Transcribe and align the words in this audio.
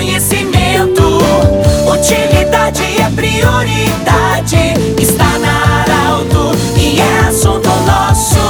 conhecimento. 0.00 1.18
Utilidade 1.92 2.82
é 2.82 3.10
prioridade. 3.14 4.56
Está 4.98 5.38
na 5.38 5.82
Arauto 5.82 6.56
e 6.74 6.98
é 6.98 7.18
assunto 7.28 7.68
nosso. 7.86 8.40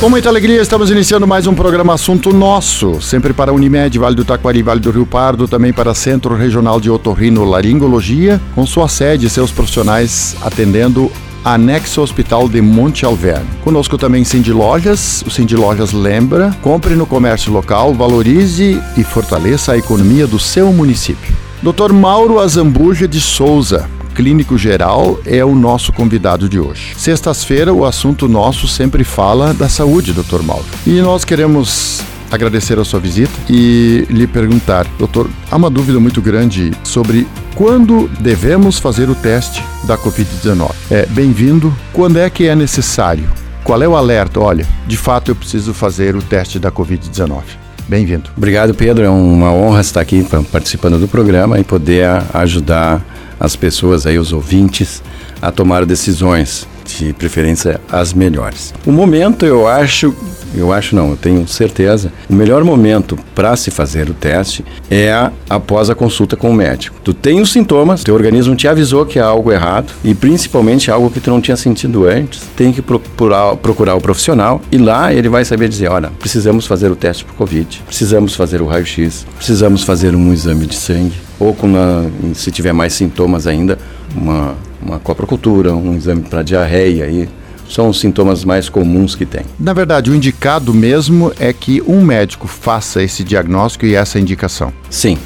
Com 0.00 0.10
muita 0.10 0.28
alegria, 0.28 0.60
estamos 0.60 0.90
iniciando 0.90 1.28
mais 1.28 1.46
um 1.46 1.54
programa 1.54 1.94
Assunto 1.94 2.32
Nosso, 2.32 3.00
sempre 3.00 3.32
para 3.32 3.52
Unimed, 3.52 3.98
Vale 3.98 4.16
do 4.16 4.24
Taquari, 4.24 4.60
Vale 4.60 4.80
do 4.80 4.90
Rio 4.90 5.06
Pardo, 5.06 5.46
também 5.46 5.72
para 5.72 5.94
Centro 5.94 6.34
Regional 6.34 6.80
de 6.80 6.90
Otorrino 6.90 7.44
Laringologia, 7.44 8.40
com 8.54 8.66
sua 8.66 8.88
sede 8.88 9.26
e 9.26 9.30
seus 9.30 9.50
profissionais 9.52 10.36
atendendo 10.42 11.10
Anexo 11.44 12.00
Hospital 12.00 12.48
de 12.48 12.62
Monte 12.62 13.04
Alverne. 13.04 13.46
Conosco 13.62 13.98
também 13.98 14.24
Cindy 14.24 14.50
Lojas. 14.50 15.22
O 15.26 15.30
Cindy 15.30 15.54
Lojas 15.54 15.92
lembra: 15.92 16.56
compre 16.62 16.94
no 16.94 17.04
comércio 17.04 17.52
local, 17.52 17.92
valorize 17.92 18.80
e 18.96 19.04
fortaleça 19.04 19.72
a 19.72 19.76
economia 19.76 20.26
do 20.26 20.38
seu 20.38 20.72
município. 20.72 21.36
Dr. 21.62 21.92
Mauro 21.92 22.40
Azambuja 22.40 23.06
de 23.06 23.20
Souza, 23.20 23.88
clínico 24.14 24.56
geral, 24.56 25.18
é 25.26 25.44
o 25.44 25.54
nosso 25.54 25.92
convidado 25.92 26.48
de 26.48 26.58
hoje. 26.58 26.94
Sextas-feira, 26.96 27.74
o 27.74 27.84
assunto 27.84 28.26
nosso 28.26 28.66
sempre 28.66 29.04
fala 29.04 29.52
da 29.52 29.68
saúde, 29.68 30.14
Dr. 30.14 30.42
Mauro. 30.42 30.64
E 30.86 31.00
nós 31.00 31.24
queremos 31.24 32.02
agradecer 32.34 32.78
a 32.78 32.84
sua 32.84 33.00
visita 33.00 33.32
e 33.48 34.06
lhe 34.10 34.26
perguntar, 34.26 34.86
doutor, 34.98 35.30
há 35.50 35.56
uma 35.56 35.70
dúvida 35.70 36.00
muito 36.00 36.20
grande 36.20 36.72
sobre 36.82 37.26
quando 37.54 38.08
devemos 38.20 38.78
fazer 38.78 39.08
o 39.08 39.14
teste 39.14 39.62
da 39.84 39.96
Covid-19. 39.96 40.72
É, 40.90 41.06
bem-vindo. 41.06 41.74
Quando 41.92 42.18
é 42.18 42.28
que 42.28 42.48
é 42.48 42.54
necessário? 42.54 43.28
Qual 43.62 43.80
é 43.82 43.88
o 43.88 43.96
alerta? 43.96 44.40
Olha, 44.40 44.66
de 44.86 44.96
fato 44.96 45.30
eu 45.30 45.34
preciso 45.34 45.72
fazer 45.72 46.16
o 46.16 46.22
teste 46.22 46.58
da 46.58 46.70
Covid-19. 46.70 47.42
Bem-vindo. 47.88 48.30
Obrigado, 48.36 48.74
Pedro. 48.74 49.04
É 49.04 49.10
uma 49.10 49.52
honra 49.52 49.80
estar 49.80 50.00
aqui 50.00 50.26
participando 50.50 50.98
do 50.98 51.06
programa 51.06 51.58
e 51.58 51.64
poder 51.64 52.22
ajudar 52.32 53.04
as 53.38 53.54
pessoas 53.54 54.06
aí, 54.06 54.18
os 54.18 54.32
ouvintes, 54.32 55.02
a 55.40 55.52
tomar 55.52 55.84
decisões, 55.84 56.66
de 56.84 57.12
preferência 57.12 57.80
as 57.90 58.12
melhores. 58.12 58.74
O 58.86 58.92
momento, 58.92 59.44
eu 59.44 59.66
acho, 59.66 60.14
eu 60.54 60.72
acho 60.72 60.94
não, 60.94 61.10
eu 61.10 61.16
tenho 61.16 61.46
certeza, 61.48 62.12
o 62.28 62.34
melhor 62.34 62.62
momento 62.62 63.18
para 63.34 63.56
se 63.56 63.70
fazer 63.70 64.08
o 64.08 64.14
teste 64.14 64.64
é 64.90 65.30
após 65.48 65.90
a 65.90 65.94
consulta 65.94 66.36
com 66.36 66.50
o 66.50 66.54
médico. 66.54 66.96
Tu 67.02 67.12
tem 67.12 67.40
os 67.40 67.50
sintomas, 67.50 68.04
teu 68.04 68.14
organismo 68.14 68.54
te 68.54 68.68
avisou 68.68 69.04
que 69.04 69.18
há 69.18 69.26
algo 69.26 69.50
errado 69.50 69.92
e 70.04 70.14
principalmente 70.14 70.90
algo 70.90 71.10
que 71.10 71.20
tu 71.20 71.30
não 71.30 71.40
tinha 71.40 71.56
sentido 71.56 72.06
antes, 72.06 72.42
tem 72.56 72.72
que 72.72 72.82
procurar, 72.82 73.56
procurar 73.56 73.94
o 73.94 74.00
profissional 74.00 74.60
e 74.70 74.78
lá 74.78 75.12
ele 75.12 75.28
vai 75.28 75.44
saber 75.44 75.68
dizer, 75.68 75.88
olha, 75.88 76.10
precisamos 76.18 76.66
fazer 76.66 76.90
o 76.90 76.96
teste 76.96 77.24
para 77.24 77.34
Covid, 77.34 77.82
precisamos 77.86 78.34
fazer 78.34 78.60
o 78.60 78.66
raio-x, 78.66 79.26
precisamos 79.36 79.82
fazer 79.82 80.14
um 80.14 80.32
exame 80.32 80.66
de 80.66 80.76
sangue 80.76 81.23
ou 81.38 81.56
uma, 81.62 82.10
se 82.34 82.50
tiver 82.50 82.72
mais 82.72 82.92
sintomas 82.92 83.46
ainda, 83.46 83.78
uma, 84.14 84.54
uma 84.80 84.98
coprocultura, 84.98 85.74
um 85.74 85.96
exame 85.96 86.22
para 86.22 86.42
diarreia 86.42 87.08
e 87.08 87.28
são 87.68 87.88
os 87.88 87.98
sintomas 87.98 88.44
mais 88.44 88.68
comuns 88.68 89.14
que 89.14 89.24
tem. 89.24 89.42
Na 89.58 89.72
verdade, 89.72 90.10
o 90.10 90.14
indicado 90.14 90.72
mesmo 90.74 91.32
é 91.38 91.52
que 91.52 91.82
um 91.82 92.02
médico 92.02 92.46
faça 92.46 93.02
esse 93.02 93.24
diagnóstico 93.24 93.86
e 93.86 93.94
essa 93.94 94.18
indicação. 94.18 94.72
Sim. 94.90 95.18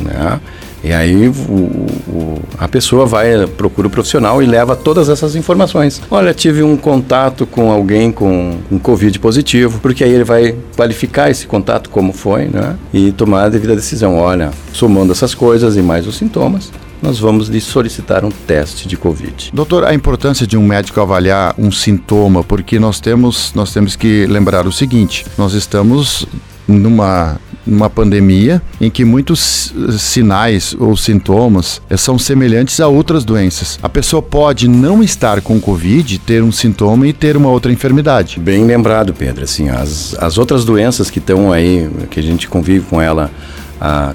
Né? 0.00 0.40
E 0.84 0.92
aí 0.92 1.28
o, 1.28 1.32
o, 1.32 2.42
a 2.58 2.68
pessoa 2.68 3.06
vai, 3.06 3.46
procura 3.46 3.88
o 3.88 3.90
profissional 3.90 4.42
e 4.42 4.46
leva 4.46 4.76
todas 4.76 5.08
essas 5.08 5.34
informações. 5.34 6.02
Olha, 6.10 6.34
tive 6.34 6.62
um 6.62 6.76
contato 6.76 7.46
com 7.46 7.72
alguém 7.72 8.12
com 8.12 8.58
Covid 8.82 9.18
positivo, 9.18 9.80
porque 9.80 10.04
aí 10.04 10.12
ele 10.12 10.24
vai 10.24 10.54
qualificar 10.76 11.30
esse 11.30 11.46
contato 11.46 11.88
como 11.88 12.12
foi, 12.12 12.44
né? 12.44 12.76
E 12.92 13.10
tomar 13.12 13.44
a 13.44 13.48
devida 13.48 13.74
decisão. 13.74 14.18
Olha, 14.18 14.50
somando 14.72 15.10
essas 15.10 15.34
coisas 15.34 15.76
e 15.76 15.80
mais 15.80 16.06
os 16.06 16.16
sintomas, 16.16 16.70
nós 17.00 17.18
vamos 17.18 17.48
lhe 17.48 17.60
solicitar 17.60 18.24
um 18.24 18.30
teste 18.30 18.86
de 18.86 18.96
Covid. 18.96 19.50
Doutor, 19.54 19.84
a 19.84 19.94
importância 19.94 20.46
de 20.46 20.56
um 20.56 20.66
médico 20.66 21.00
avaliar 21.00 21.54
um 21.58 21.70
sintoma, 21.72 22.44
porque 22.44 22.78
nós 22.78 23.00
temos, 23.00 23.52
nós 23.54 23.72
temos 23.72 23.96
que 23.96 24.26
lembrar 24.26 24.66
o 24.66 24.72
seguinte: 24.72 25.24
nós 25.38 25.54
estamos 25.54 26.26
numa 26.68 27.38
numa 27.66 27.88
pandemia 27.88 28.60
em 28.80 28.90
que 28.90 29.04
muitos 29.04 29.74
sinais 29.98 30.74
ou 30.78 30.96
sintomas 30.96 31.80
são 31.96 32.18
semelhantes 32.18 32.80
a 32.80 32.88
outras 32.88 33.24
doenças. 33.24 33.78
A 33.82 33.88
pessoa 33.88 34.22
pode 34.22 34.68
não 34.68 35.02
estar 35.02 35.40
com 35.40 35.60
Covid, 35.60 36.18
ter 36.18 36.42
um 36.42 36.52
sintoma 36.52 37.06
e 37.06 37.12
ter 37.12 37.36
uma 37.36 37.48
outra 37.48 37.72
enfermidade. 37.72 38.38
Bem 38.38 38.64
lembrado, 38.64 39.12
Pedro. 39.12 39.44
Assim, 39.44 39.68
as, 39.68 40.14
as 40.20 40.38
outras 40.38 40.64
doenças 40.64 41.10
que 41.10 41.18
estão 41.18 41.52
aí, 41.52 41.88
que 42.10 42.20
a 42.20 42.22
gente 42.22 42.48
convive 42.48 42.84
com 42.86 43.00
ela 43.00 43.30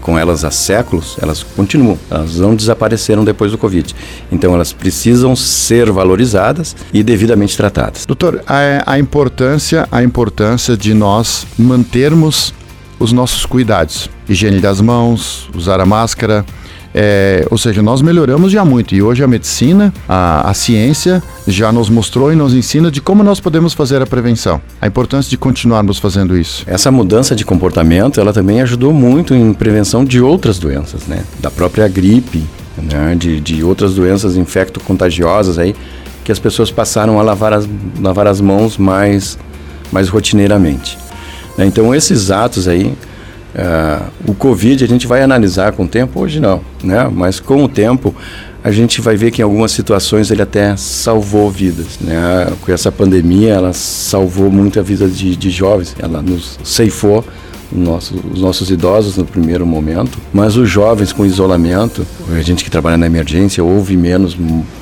com 0.02 0.18
elas 0.18 0.44
há 0.44 0.52
séculos, 0.52 1.18
elas 1.22 1.44
continuam, 1.44 1.98
elas 2.10 2.38
não 2.38 2.56
desapareceram 2.56 3.24
depois 3.24 3.52
do 3.52 3.58
Covid. 3.58 3.96
Então 4.32 4.54
elas 4.54 4.74
precisam 4.74 5.36
ser 5.36 5.92
valorizadas 5.92 6.76
e 6.94 7.04
devidamente 7.04 7.56
tratadas. 7.56 8.06
Doutor, 8.06 8.42
a, 8.48 8.94
a 8.94 9.00
importância, 9.00 9.88
a 9.92 10.04
importância 10.04 10.76
de 10.76 10.94
nós 10.94 11.46
mantermos 11.58 12.54
os 13.00 13.12
nossos 13.12 13.46
cuidados, 13.46 14.10
higiene 14.28 14.60
das 14.60 14.82
mãos, 14.82 15.50
usar 15.56 15.80
a 15.80 15.86
máscara, 15.86 16.46
é, 16.94 17.46
ou 17.52 17.58
seja, 17.58 17.82
nós 17.82 18.02
melhoramos 18.02 18.52
já 18.52 18.66
muito 18.66 18.96
e 18.96 19.02
hoje 19.02 19.24
a 19.24 19.28
medicina, 19.28 19.94
a, 20.08 20.50
a, 20.50 20.54
ciência 20.56 21.22
já 21.48 21.72
nos 21.72 21.90
mostrou 21.90 22.34
e 22.34 22.36
nos 22.36 22.54
ensina 22.54 22.90
de 22.90 23.00
como 23.00 23.24
nós 23.24 23.40
podemos 23.40 23.74
fazer 23.74 24.02
a 24.02 24.08
prevenção. 24.08 24.60
A 24.82 24.88
importância 24.88 25.30
de 25.30 25.38
continuarmos 25.38 26.00
fazendo 26.00 26.36
isso. 26.36 26.64
Essa 26.66 26.90
mudança 26.92 27.36
de 27.36 27.46
comportamento, 27.46 28.20
ela 28.20 28.34
também 28.34 28.62
ajudou 28.62 28.92
muito 28.92 29.36
em 29.36 29.54
prevenção 29.54 30.04
de 30.04 30.20
outras 30.20 30.58
doenças, 30.58 31.06
né? 31.06 31.24
Da 31.40 31.52
própria 31.52 31.88
gripe, 31.88 32.44
né? 32.78 33.16
de, 33.16 33.40
de 33.40 33.64
outras 33.64 33.94
doenças 33.94 34.36
infecto-contagiosas 34.36 35.60
aí, 35.60 35.76
que 36.24 36.32
as 36.32 36.40
pessoas 36.40 36.72
passaram 36.72 37.20
a 37.20 37.24
lavar 37.24 37.54
as, 37.54 37.70
lavar 38.00 38.26
as 38.26 38.42
mãos 38.42 38.78
mais, 38.78 39.38
mais 39.92 40.10
rotineiramente. 40.10 40.98
Né? 41.60 41.66
Então 41.66 41.94
esses 41.94 42.32
atos 42.32 42.68
aí 42.68 42.96
Uh, 43.50 44.12
o 44.28 44.36
Covid 44.36 44.84
a 44.84 44.88
gente 44.88 45.08
vai 45.08 45.24
analisar 45.24 45.72
com 45.72 45.84
o 45.84 45.88
tempo, 45.88 46.20
hoje 46.20 46.40
não, 46.40 46.62
né? 46.84 47.10
Mas 47.12 47.40
com 47.40 47.64
o 47.64 47.68
tempo 47.68 48.14
a 48.64 48.72
gente 48.72 49.02
vai 49.02 49.16
ver 49.16 49.32
que 49.32 49.42
em 49.42 49.44
algumas 49.44 49.72
situações 49.72 50.30
ele 50.30 50.44
até 50.44 50.78
salvou 50.78 51.50
vidas, 51.50 51.98
né? 52.00 52.48
Com 52.62 52.72
essa 52.72 52.92
pandemia 52.92 53.56
ela 53.56 53.74
salvou 53.74 54.52
muito 54.52 54.80
a 54.80 54.84
vida 54.84 55.08
de, 55.08 55.36
de 55.36 55.50
jovens, 55.50 55.96
ela 55.98 56.22
nos 56.22 56.60
ceifou 56.64 57.26
nosso, 57.72 58.14
os 58.32 58.40
nossos 58.40 58.70
idosos 58.70 59.18
no 59.18 59.26
primeiro 59.26 59.66
momento, 59.66 60.20
mas 60.32 60.56
os 60.56 60.70
jovens 60.70 61.12
com 61.12 61.26
isolamento, 61.26 62.06
a 62.32 62.42
gente 62.42 62.64
que 62.64 62.70
trabalha 62.70 62.98
na 62.98 63.08
emergência, 63.08 63.64
houve 63.64 63.98
menos, 63.98 64.38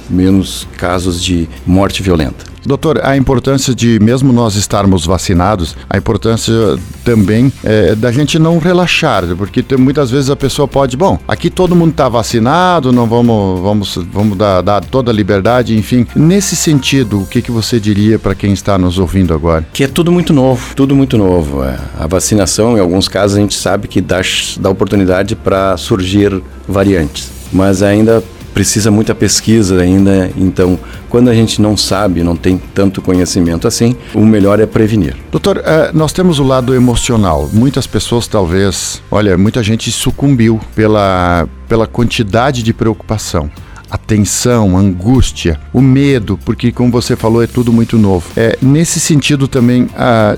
menos 0.10 0.68
casos 0.76 1.24
de 1.24 1.48
morte 1.66 2.04
violenta. 2.04 2.57
Doutor, 2.68 3.00
a 3.02 3.16
importância 3.16 3.74
de, 3.74 3.98
mesmo 4.02 4.34
nós 4.34 4.56
estarmos 4.56 5.06
vacinados, 5.06 5.74
a 5.90 5.98
importância 5.98 6.54
também 7.02 7.50
é, 7.64 7.96
da 7.96 8.12
gente 8.12 8.38
não 8.38 8.60
relaxar, 8.60 9.24
porque 9.38 9.64
tem, 9.64 9.78
muitas 9.78 10.12
vezes 10.12 10.30
a 10.30 10.36
pessoa 10.36 10.68
pode, 10.68 10.98
bom, 10.98 11.18
aqui 11.26 11.50
todo 11.50 11.74
mundo 11.74 11.92
está 11.92 12.10
vacinado, 12.10 12.92
não 12.92 13.08
vamos, 13.08 13.62
vamos, 13.62 13.96
vamos 14.12 14.38
dar, 14.38 14.62
dar, 14.62 14.84
toda 14.84 15.12
a 15.12 15.14
liberdade, 15.14 15.78
enfim. 15.78 16.06
Nesse 16.14 16.58
sentido, 16.58 17.22
o 17.22 17.26
que, 17.26 17.42
que 17.42 17.52
você 17.52 17.80
diria 17.80 18.20
para 18.20 18.36
quem 18.36 18.52
está 18.52 18.78
nos 18.78 19.00
ouvindo 19.00 19.34
agora? 19.34 19.66
Que 19.72 19.86
é 19.86 19.88
tudo 19.88 20.12
muito 20.12 20.34
novo, 20.34 20.76
tudo 20.76 20.94
muito 20.94 21.18
novo. 21.18 21.64
É. 21.64 21.80
A 21.98 22.06
vacinação, 22.06 22.78
em 22.78 22.82
alguns 22.82 23.08
casos, 23.08 23.38
a 23.38 23.40
gente 23.40 23.56
sabe 23.56 23.88
que 23.88 24.02
dá, 24.02 24.20
dá 24.60 24.70
oportunidade 24.70 25.38
para 25.38 25.78
surgir 25.78 26.44
variantes, 26.68 27.32
mas 27.54 27.82
ainda 27.82 28.22
precisa 28.58 28.90
muita 28.90 29.14
pesquisa 29.14 29.80
ainda, 29.80 30.32
então 30.36 30.80
quando 31.08 31.30
a 31.30 31.34
gente 31.36 31.62
não 31.62 31.78
sabe, 31.78 32.24
não 32.24 32.36
tem 32.36 32.60
tanto 32.74 33.04
conhecimento 33.04 33.68
assim, 33.68 33.96
o 34.16 34.26
melhor 34.26 34.60
é 34.60 34.66
prevenir. 34.66 35.16
Doutor, 35.30 35.58
uh, 35.58 35.96
nós 35.96 36.12
temos 36.12 36.40
o 36.40 36.44
lado 36.44 36.74
emocional. 36.74 37.48
Muitas 37.54 37.86
pessoas 37.86 38.28
talvez, 38.28 39.00
olha, 39.12 39.38
muita 39.38 39.62
gente 39.62 39.92
sucumbiu 39.92 40.60
pela, 40.76 41.48
pela 41.70 41.86
quantidade 41.86 42.64
de 42.64 42.74
preocupação 42.74 43.48
a 43.90 43.98
tensão, 43.98 44.78
a 44.78 44.80
angústia, 44.80 45.60
o 45.74 45.82
medo, 45.82 46.40
porque 46.46 46.72
como 46.72 46.92
você 46.92 47.16
falou 47.16 47.44
é 47.44 47.48
tudo 47.48 47.72
muito 47.72 47.98
novo. 47.98 48.26
É 48.36 48.58
nesse 48.62 49.00
sentido 49.00 49.48
também 49.48 49.88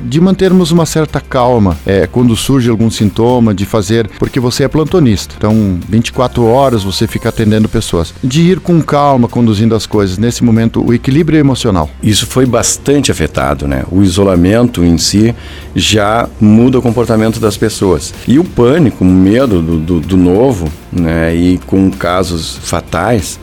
de 0.03 0.19
mantermos 0.21 0.71
uma 0.71 0.85
certa 0.85 1.19
calma 1.19 1.77
é, 1.85 2.07
quando 2.07 2.35
surge 2.35 2.69
algum 2.69 2.89
sintoma, 2.89 3.53
de 3.53 3.65
fazer, 3.65 4.09
porque 4.19 4.39
você 4.39 4.63
é 4.63 4.67
plantonista, 4.67 5.35
então 5.37 5.79
24 5.87 6.43
horas 6.43 6.83
você 6.83 7.07
fica 7.07 7.29
atendendo 7.29 7.67
pessoas, 7.67 8.13
de 8.23 8.41
ir 8.41 8.59
com 8.59 8.81
calma 8.81 9.27
conduzindo 9.27 9.75
as 9.75 9.85
coisas. 9.85 10.17
Nesse 10.17 10.43
momento 10.43 10.85
o 10.85 10.93
equilíbrio 10.93 11.39
emocional. 11.39 11.89
Isso 12.01 12.27
foi 12.27 12.45
bastante 12.45 13.11
afetado, 13.11 13.67
né? 13.67 13.83
O 13.91 14.01
isolamento 14.01 14.83
em 14.83 14.97
si 14.97 15.35
já 15.75 16.27
muda 16.39 16.79
o 16.79 16.81
comportamento 16.81 17.39
das 17.39 17.57
pessoas 17.57 18.13
e 18.27 18.39
o 18.39 18.43
pânico, 18.43 19.03
o 19.03 19.07
medo 19.07 19.61
do, 19.61 19.77
do, 19.77 19.99
do 19.99 20.17
novo, 20.17 20.67
né? 20.91 21.35
E 21.35 21.57
com 21.65 21.89
casos 21.91 22.57
fatais 22.61 23.39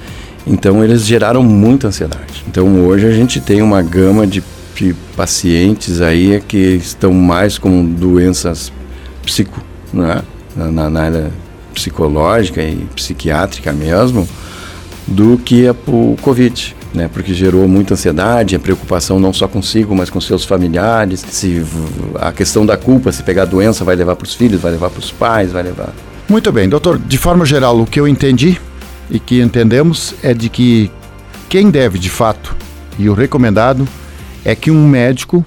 então 0.47 0.85
eles 0.85 1.05
geraram 1.05 1.43
muita 1.43 1.89
ansiedade. 1.89 2.45
Então 2.47 2.87
hoje 2.87 3.07
a 3.07 3.11
gente 3.11 3.41
tem 3.41 3.61
uma 3.61 3.83
gama 3.83 4.27
de, 4.27 4.43
de 4.77 4.95
pacientes 5.17 6.01
aí 6.01 6.41
que 6.47 6.57
estão 6.57 7.13
mais 7.13 7.59
com 7.59 7.85
doenças 7.85 8.73
psico, 9.25 9.61
né? 9.93 10.23
na, 10.55 10.89
na 10.89 11.01
área 11.01 11.31
psicológica 11.75 12.63
e 12.63 12.87
psiquiátrica 12.95 13.73
mesmo, 13.73 14.27
do 15.07 15.37
que 15.37 15.69
o 15.89 16.17
Covid. 16.23 16.77
Né, 16.95 17.11
porque 17.13 17.35
gerou 17.35 17.69
muita 17.69 17.93
ansiedade, 17.93 18.57
a 18.57 18.59
preocupação 18.59 19.21
não 19.21 19.31
só 19.31 19.47
consigo, 19.47 19.95
mas 19.95 20.09
com 20.09 20.19
seus 20.19 20.47
familiares. 20.47 21.23
Se 21.29 21.63
a 22.15 22.33
questão 22.33 22.65
da 22.65 22.75
culpa, 22.79 23.13
se 23.13 23.23
pegar 23.23 23.43
a 23.43 23.45
doença, 23.45 23.85
vai 23.85 23.95
levar 23.95 24.17
para 24.17 24.25
os 24.25 24.33
filhos, 24.33 24.63
vai 24.63 24.73
levar 24.73 24.89
para 24.89 25.01
os 25.01 25.11
pais, 25.11 25.53
vai 25.53 25.63
levar. 25.63 25.93
Muito 26.29 26.51
bem, 26.51 26.69
doutor. 26.69 26.99
De 26.99 27.17
forma 27.17 27.47
geral, 27.47 27.81
o 27.81 27.87
que 27.87 28.01
eu 28.01 28.09
entendi 28.09 28.61
e 29.09 29.21
que 29.21 29.41
entendemos 29.41 30.15
é 30.23 30.35
de 30.35 30.49
que 30.49 30.91
quem 31.49 31.71
deve, 31.71 31.99
de 31.99 32.11
fato, 32.11 32.57
e 32.99 33.09
o 33.09 33.15
recomendado 33.15 33.87
é 34.45 34.55
que 34.55 34.71
um 34.71 34.89
médico 34.89 35.45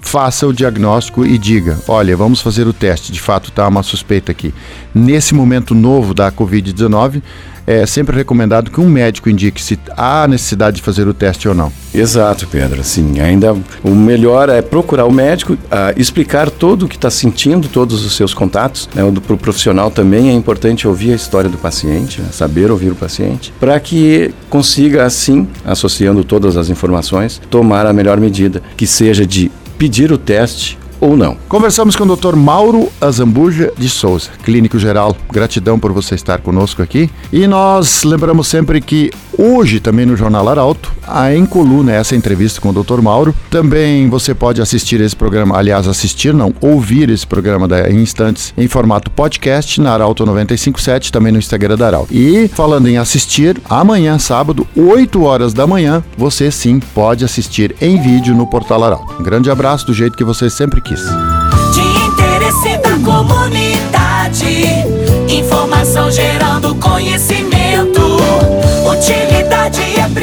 faça 0.00 0.46
o 0.46 0.52
diagnóstico 0.52 1.24
e 1.24 1.36
diga: 1.36 1.78
olha, 1.86 2.16
vamos 2.16 2.40
fazer 2.40 2.66
o 2.66 2.72
teste, 2.72 3.12
de 3.12 3.20
fato 3.20 3.50
está 3.50 3.68
uma 3.68 3.82
suspeita 3.82 4.32
aqui. 4.32 4.54
Nesse 4.94 5.34
momento 5.34 5.74
novo 5.74 6.14
da 6.14 6.32
Covid-19, 6.32 7.22
é 7.66 7.86
sempre 7.86 8.16
recomendado 8.16 8.70
que 8.70 8.80
um 8.80 8.88
médico 8.88 9.28
indique 9.28 9.62
se 9.62 9.78
há 9.96 10.26
necessidade 10.26 10.76
de 10.76 10.82
fazer 10.82 11.06
o 11.06 11.14
teste 11.14 11.48
ou 11.48 11.54
não. 11.54 11.72
Exato, 11.94 12.46
Pedro. 12.46 12.82
Sim, 12.82 13.20
ainda 13.20 13.54
o 13.82 13.90
melhor 13.90 14.48
é 14.48 14.62
procurar 14.62 15.04
o 15.04 15.12
médico, 15.12 15.54
uh, 15.54 15.58
explicar 15.96 16.50
todo 16.50 16.84
o 16.84 16.88
que 16.88 16.96
está 16.96 17.10
sentindo, 17.10 17.68
todos 17.68 18.04
os 18.04 18.16
seus 18.16 18.32
contatos. 18.32 18.88
Né? 18.94 19.02
Para 19.26 19.34
o 19.34 19.38
profissional 19.38 19.90
também 19.90 20.30
é 20.30 20.32
importante 20.32 20.88
ouvir 20.88 21.12
a 21.12 21.16
história 21.16 21.50
do 21.50 21.58
paciente, 21.58 22.20
né? 22.20 22.28
saber 22.32 22.70
ouvir 22.70 22.90
o 22.90 22.96
paciente, 22.96 23.52
para 23.60 23.78
que 23.78 24.34
consiga, 24.48 25.04
assim, 25.04 25.46
associando 25.64 26.24
todas 26.24 26.56
as 26.56 26.68
informações, 26.68 27.40
tomar 27.50 27.86
a 27.86 27.92
melhor 27.92 28.18
medida, 28.18 28.62
que 28.76 28.86
seja 28.86 29.26
de 29.26 29.50
pedir 29.78 30.12
o 30.12 30.18
teste 30.18 30.78
ou 31.02 31.16
não. 31.16 31.36
Conversamos 31.48 31.96
com 31.96 32.04
o 32.04 32.16
Dr. 32.16 32.36
Mauro 32.36 32.88
Azambuja 33.00 33.72
de 33.76 33.88
Souza, 33.88 34.30
clínico 34.44 34.78
geral. 34.78 35.16
Gratidão 35.32 35.76
por 35.76 35.90
você 35.90 36.14
estar 36.14 36.40
conosco 36.40 36.80
aqui. 36.80 37.10
E 37.32 37.44
nós 37.48 38.04
lembramos 38.04 38.46
sempre 38.46 38.80
que 38.80 39.10
hoje 39.38 39.80
também 39.80 40.06
no 40.06 40.16
Jornal 40.16 40.48
Arauto, 40.48 40.92
há 41.06 41.34
em 41.34 41.44
coluna 41.44 41.92
essa 41.92 42.16
entrevista 42.16 42.60
com 42.60 42.70
o 42.70 42.82
Dr. 42.82 43.00
Mauro. 43.00 43.34
Também 43.50 44.08
você 44.08 44.34
pode 44.34 44.60
assistir 44.60 45.00
esse 45.00 45.14
programa, 45.14 45.56
aliás, 45.56 45.86
assistir 45.88 46.34
não, 46.34 46.54
ouvir 46.60 47.10
esse 47.10 47.26
programa 47.26 47.66
da, 47.66 47.90
instantes 47.90 48.52
em 48.56 48.68
formato 48.68 49.10
podcast 49.10 49.80
na 49.80 49.92
Arauto 49.92 50.24
957, 50.24 51.12
também 51.12 51.32
no 51.32 51.38
Instagram 51.38 51.76
da 51.76 51.86
Arauto. 51.86 52.12
E 52.12 52.48
falando 52.48 52.88
em 52.88 52.96
assistir, 52.96 53.60
amanhã, 53.68 54.18
sábado, 54.18 54.66
8 54.76 55.22
horas 55.22 55.52
da 55.52 55.66
manhã, 55.66 56.02
você 56.16 56.50
sim 56.50 56.80
pode 56.94 57.24
assistir 57.24 57.74
em 57.80 58.00
vídeo 58.00 58.34
no 58.34 58.46
Portal 58.46 58.82
Arauto. 58.84 59.14
Um 59.20 59.22
grande 59.22 59.50
abraço 59.50 59.86
do 59.86 59.94
jeito 59.94 60.16
que 60.16 60.24
você 60.24 60.48
sempre 60.48 60.80
quis. 60.80 61.00
De 61.00 61.80
interesse 62.06 62.78
da 62.78 62.98
comunidade. 63.04 63.92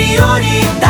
prioridade. 0.10 0.89